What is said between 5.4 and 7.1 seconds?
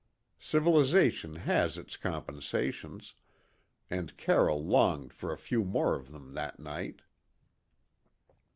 more of them that night.